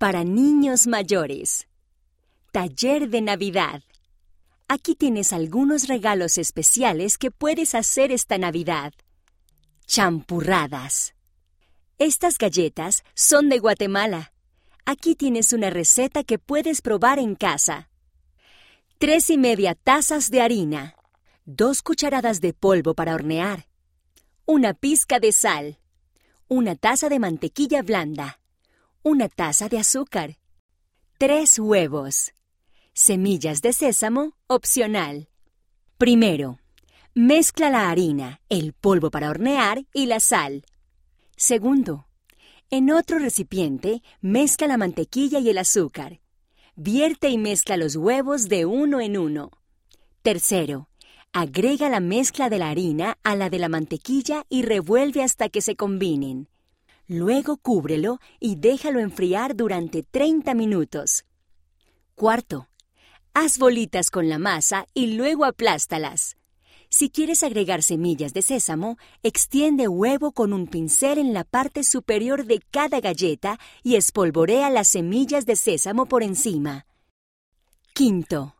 Para 0.00 0.24
niños 0.24 0.86
mayores. 0.86 1.68
Taller 2.52 3.10
de 3.10 3.20
Navidad. 3.20 3.82
Aquí 4.66 4.94
tienes 4.94 5.30
algunos 5.34 5.88
regalos 5.88 6.38
especiales 6.38 7.18
que 7.18 7.30
puedes 7.30 7.74
hacer 7.74 8.10
esta 8.10 8.38
Navidad. 8.38 8.94
Champurradas. 9.86 11.12
Estas 11.98 12.38
galletas 12.38 13.04
son 13.14 13.50
de 13.50 13.58
Guatemala. 13.58 14.32
Aquí 14.86 15.16
tienes 15.16 15.52
una 15.52 15.68
receta 15.68 16.24
que 16.24 16.38
puedes 16.38 16.80
probar 16.80 17.18
en 17.18 17.34
casa. 17.34 17.90
Tres 18.96 19.28
y 19.28 19.36
media 19.36 19.74
tazas 19.74 20.30
de 20.30 20.40
harina. 20.40 20.94
Dos 21.44 21.82
cucharadas 21.82 22.40
de 22.40 22.54
polvo 22.54 22.94
para 22.94 23.14
hornear. 23.14 23.66
Una 24.46 24.72
pizca 24.72 25.20
de 25.20 25.32
sal. 25.32 25.78
Una 26.48 26.74
taza 26.74 27.10
de 27.10 27.18
mantequilla 27.18 27.82
blanda. 27.82 28.39
Una 29.02 29.30
taza 29.30 29.70
de 29.70 29.78
azúcar. 29.78 30.36
Tres 31.16 31.58
huevos. 31.58 32.34
Semillas 32.92 33.62
de 33.62 33.72
sésamo, 33.72 34.34
opcional. 34.46 35.30
Primero, 35.96 36.58
mezcla 37.14 37.70
la 37.70 37.88
harina, 37.88 38.42
el 38.50 38.74
polvo 38.74 39.10
para 39.10 39.30
hornear 39.30 39.86
y 39.94 40.04
la 40.04 40.20
sal. 40.20 40.66
Segundo, 41.34 42.08
en 42.68 42.90
otro 42.90 43.18
recipiente, 43.18 44.02
mezcla 44.20 44.66
la 44.66 44.76
mantequilla 44.76 45.38
y 45.38 45.48
el 45.48 45.56
azúcar. 45.56 46.20
Vierte 46.76 47.30
y 47.30 47.38
mezcla 47.38 47.78
los 47.78 47.96
huevos 47.96 48.50
de 48.50 48.66
uno 48.66 49.00
en 49.00 49.16
uno. 49.16 49.50
Tercero, 50.20 50.90
agrega 51.32 51.88
la 51.88 52.00
mezcla 52.00 52.50
de 52.50 52.58
la 52.58 52.68
harina 52.68 53.16
a 53.22 53.34
la 53.34 53.48
de 53.48 53.60
la 53.60 53.70
mantequilla 53.70 54.44
y 54.50 54.60
revuelve 54.60 55.22
hasta 55.22 55.48
que 55.48 55.62
se 55.62 55.74
combinen. 55.74 56.50
Luego 57.12 57.56
cúbrelo 57.56 58.20
y 58.38 58.54
déjalo 58.54 59.00
enfriar 59.00 59.56
durante 59.56 60.04
30 60.04 60.54
minutos. 60.54 61.24
Cuarto, 62.14 62.68
Haz 63.34 63.58
bolitas 63.58 64.12
con 64.12 64.28
la 64.28 64.38
masa 64.38 64.86
y 64.94 65.16
luego 65.16 65.44
aplástalas. 65.44 66.36
Si 66.88 67.10
quieres 67.10 67.42
agregar 67.42 67.82
semillas 67.82 68.32
de 68.32 68.42
sésamo, 68.42 68.96
extiende 69.24 69.88
huevo 69.88 70.30
con 70.30 70.52
un 70.52 70.68
pincel 70.68 71.18
en 71.18 71.32
la 71.32 71.42
parte 71.42 71.82
superior 71.82 72.44
de 72.44 72.60
cada 72.70 73.00
galleta 73.00 73.58
y 73.82 73.96
espolvorea 73.96 74.70
las 74.70 74.86
semillas 74.86 75.46
de 75.46 75.56
sésamo 75.56 76.06
por 76.06 76.22
encima. 76.22 76.86
Quinto. 77.92 78.54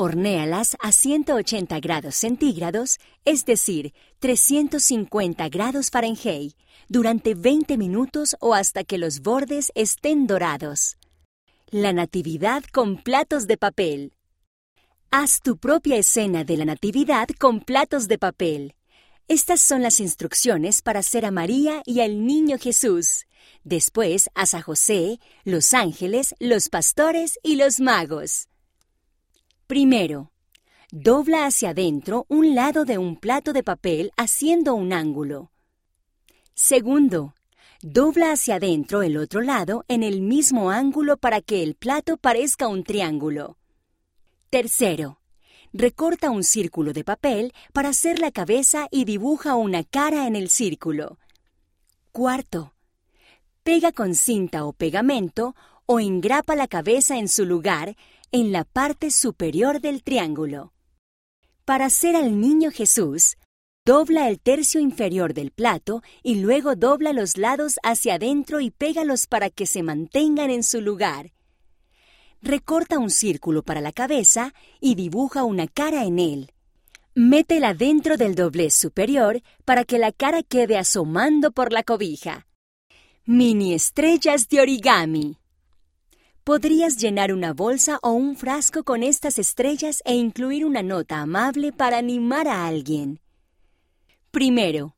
Hornéalas 0.00 0.76
a 0.78 0.92
180 0.92 1.80
grados 1.80 2.14
centígrados, 2.14 3.00
es 3.24 3.44
decir, 3.44 3.92
350 4.20 5.48
grados 5.48 5.90
Fahrenheit, 5.90 6.54
durante 6.88 7.34
20 7.34 7.76
minutos 7.76 8.36
o 8.38 8.54
hasta 8.54 8.84
que 8.84 8.96
los 8.96 9.22
bordes 9.22 9.72
estén 9.74 10.28
dorados. 10.28 10.98
La 11.72 11.92
Natividad 11.92 12.62
con 12.72 13.02
platos 13.02 13.48
de 13.48 13.56
papel. 13.56 14.12
Haz 15.10 15.40
tu 15.40 15.56
propia 15.56 15.96
escena 15.96 16.44
de 16.44 16.58
la 16.58 16.64
Natividad 16.64 17.26
con 17.36 17.58
platos 17.58 18.06
de 18.06 18.18
papel. 18.18 18.76
Estas 19.26 19.60
son 19.60 19.82
las 19.82 19.98
instrucciones 19.98 20.80
para 20.80 21.00
hacer 21.00 21.24
a 21.26 21.32
María 21.32 21.82
y 21.84 22.02
al 22.02 22.24
Niño 22.24 22.56
Jesús. 22.60 23.26
Después 23.64 24.30
haz 24.36 24.54
a 24.54 24.62
José, 24.62 25.18
los 25.42 25.74
ángeles, 25.74 26.36
los 26.38 26.68
pastores 26.68 27.36
y 27.42 27.56
los 27.56 27.80
magos. 27.80 28.48
Primero, 29.68 30.32
dobla 30.90 31.46
hacia 31.46 31.70
adentro 31.70 32.26
un 32.28 32.56
lado 32.56 32.84
de 32.84 32.98
un 32.98 33.14
plato 33.16 33.52
de 33.52 33.62
papel 33.62 34.10
haciendo 34.16 34.74
un 34.74 34.92
ángulo. 34.92 35.52
Segundo, 36.54 37.34
Dobla 37.80 38.32
hacia 38.32 38.56
adentro 38.56 39.02
el 39.02 39.16
otro 39.16 39.40
lado 39.40 39.84
en 39.86 40.02
el 40.02 40.20
mismo 40.20 40.72
ángulo 40.72 41.16
para 41.16 41.40
que 41.40 41.62
el 41.62 41.76
plato 41.76 42.16
parezca 42.16 42.66
un 42.66 42.82
triángulo. 42.82 43.56
Tercero, 44.50 45.20
recorta 45.72 46.30
un 46.30 46.42
círculo 46.42 46.92
de 46.92 47.04
papel 47.04 47.52
para 47.72 47.90
hacer 47.90 48.18
la 48.18 48.32
cabeza 48.32 48.88
y 48.90 49.04
dibuja 49.04 49.54
una 49.54 49.84
cara 49.84 50.26
en 50.26 50.34
el 50.34 50.48
círculo. 50.48 51.18
Cuarto, 52.10 52.74
pega 53.62 53.92
con 53.92 54.16
cinta 54.16 54.64
o 54.64 54.72
pegamento 54.72 55.54
o 55.86 56.00
engrapa 56.00 56.56
la 56.56 56.66
cabeza 56.66 57.16
en 57.16 57.28
su 57.28 57.44
lugar 57.44 57.94
en 58.32 58.52
la 58.52 58.64
parte 58.64 59.10
superior 59.10 59.80
del 59.80 60.02
triángulo. 60.02 60.72
Para 61.64 61.86
hacer 61.86 62.16
al 62.16 62.40
niño 62.40 62.70
Jesús, 62.70 63.36
Dobla 63.88 64.28
el 64.28 64.38
tercio 64.38 64.80
inferior 64.80 65.32
del 65.32 65.50
plato 65.50 66.02
y 66.22 66.34
luego 66.34 66.76
dobla 66.76 67.14
los 67.14 67.38
lados 67.38 67.78
hacia 67.82 68.16
adentro 68.16 68.60
y 68.60 68.70
pégalos 68.70 69.26
para 69.26 69.48
que 69.48 69.64
se 69.64 69.82
mantengan 69.82 70.50
en 70.50 70.62
su 70.62 70.82
lugar. 70.82 71.32
Recorta 72.42 72.98
un 72.98 73.08
círculo 73.08 73.62
para 73.62 73.80
la 73.80 73.92
cabeza 73.92 74.52
y 74.78 74.94
dibuja 74.94 75.44
una 75.44 75.68
cara 75.68 76.04
en 76.04 76.18
él. 76.18 76.52
Métela 77.14 77.72
dentro 77.72 78.18
del 78.18 78.34
doblez 78.34 78.74
superior 78.74 79.40
para 79.64 79.84
que 79.84 79.98
la 79.98 80.12
cara 80.12 80.42
quede 80.42 80.76
asomando 80.76 81.50
por 81.50 81.72
la 81.72 81.82
cobija. 81.82 82.46
Mini 83.24 83.72
estrellas 83.72 84.50
de 84.50 84.60
origami. 84.60 85.38
Podrías 86.48 86.96
llenar 86.96 87.34
una 87.34 87.52
bolsa 87.52 87.98
o 88.02 88.12
un 88.12 88.34
frasco 88.34 88.82
con 88.82 89.02
estas 89.02 89.38
estrellas 89.38 90.00
e 90.06 90.14
incluir 90.14 90.64
una 90.64 90.82
nota 90.82 91.20
amable 91.20 91.74
para 91.74 91.98
animar 91.98 92.48
a 92.48 92.66
alguien. 92.66 93.20
Primero, 94.30 94.96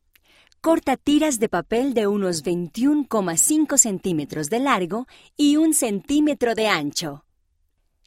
corta 0.61 0.95
tiras 0.95 1.39
de 1.39 1.49
papel 1.49 1.93
de 1.93 2.07
unos 2.07 2.45
21,5 2.45 3.77
centímetros 3.77 4.49
de 4.49 4.59
largo 4.61 5.07
y 5.35 5.57
un 5.57 5.73
centímetro 5.73 6.55
de 6.55 6.69
ancho. 6.69 7.25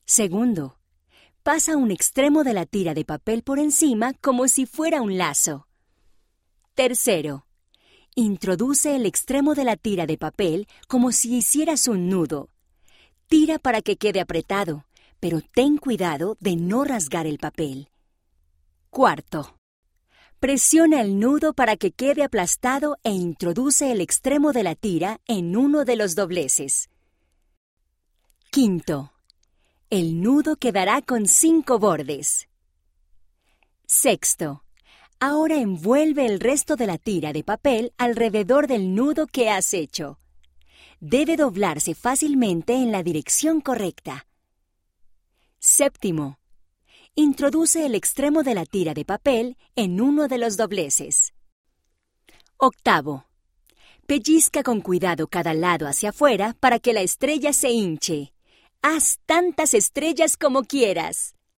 Segundo, 0.07 0.79
pasa 1.43 1.77
un 1.77 1.91
extremo 1.91 2.45
de 2.45 2.55
la 2.55 2.65
tira 2.65 2.95
de 2.95 3.05
papel 3.05 3.43
por 3.43 3.59
encima 3.59 4.15
como 4.23 4.49
si 4.49 4.65
fuera 4.65 5.03
un 5.03 5.19
lazo. 5.19 5.69
Tercero, 6.73 7.47
introduce 8.15 8.97
el 8.97 9.05
extremo 9.05 9.55
de 9.55 9.65
la 9.65 9.77
tira 9.77 10.07
de 10.07 10.17
papel 10.17 10.67
como 10.89 11.13
si 11.13 11.37
hicieras 11.37 11.89
un 11.89 12.09
nudo. 12.09 12.49
Tira 13.37 13.59
para 13.59 13.83
que 13.83 13.97
quede 13.97 14.21
apretado, 14.21 14.85
pero 15.19 15.41
ten 15.41 15.77
cuidado 15.77 16.37
de 16.39 16.55
no 16.55 16.85
rasgar 16.85 17.27
el 17.27 17.39
papel. 17.39 17.89
Cuarto, 18.91 19.59
Presiona 20.39 21.01
el 21.01 21.19
nudo 21.19 21.53
para 21.53 21.77
que 21.77 21.91
quede 21.91 22.23
aplastado 22.23 22.97
e 23.03 23.11
introduce 23.11 23.91
el 23.91 24.01
extremo 24.01 24.53
de 24.53 24.63
la 24.63 24.77
tira 24.77 25.21
en 25.27 25.57
uno 25.57 25.85
de 25.85 25.97
los 25.97 26.15
dobleces. 26.15 26.91
Quinto. 28.53 29.13
El 29.91 30.23
nudo 30.23 30.55
quedará 30.55 31.03
con 31.03 31.27
cinco 31.27 31.81
bordes. 31.81 32.47
Sexto. 33.85 34.63
Ahora 35.19 35.57
envuelve 35.57 36.25
el 36.25 36.39
resto 36.39 36.77
de 36.77 36.87
la 36.87 36.99
tira 36.99 37.33
de 37.33 37.43
papel 37.43 37.95
alrededor 37.99 38.69
del 38.69 38.95
nudo 38.95 39.27
que 39.27 39.51
has 39.51 39.75
hecho. 39.75 40.21
Debe 41.07 41.37
doblarse 41.37 41.95
fácilmente 41.95 42.73
en 42.73 42.91
la 42.91 43.03
dirección 43.03 43.61
correcta. 43.61 44.27
Séptimo. 45.59 46.39
Introduce 47.15 47.85
el 47.85 47.95
extremo 47.95 48.43
de 48.43 48.55
la 48.55 48.65
tira 48.65 48.95
de 48.95 49.05
papel 49.05 49.59
en 49.77 50.01
uno 50.01 50.29
de 50.29 50.39
los 50.39 50.57
dobleces. 50.57 51.35
Octavo. 52.57 53.27
Pellizca 54.07 54.63
con 54.63 54.81
cuidado 54.81 55.27
cada 55.29 55.53
lado 55.53 55.87
hacia 55.87 56.09
afuera 56.09 56.57
para 56.59 56.79
que 56.79 56.95
la 56.95 57.03
estrella 57.03 57.53
se 57.53 57.69
hinche. 57.69 58.33
Haz 58.81 59.19
tantas 59.27 59.75
estrellas 59.75 60.39
como 60.39 60.63
quieras. 60.63 61.35